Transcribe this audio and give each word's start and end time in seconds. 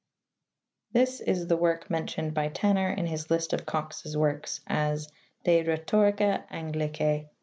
385) 0.93 0.93
This 1.27 1.37
is 1.37 1.45
the 1.45 1.57
work 1.57 1.91
mentioned 1.91 2.33
by 2.33 2.47
Tanner 2.47 2.89
in 2.89 3.05
his 3.05 3.29
list 3.29 3.53
of 3.53 3.67
Cox's 3.67 4.17
works 4.17 4.61
as 4.65 5.07
"De 5.43 5.63
rhetorica 5.63 6.43
anglice. 6.49 7.27